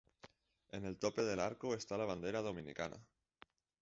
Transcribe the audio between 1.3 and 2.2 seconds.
arco esta la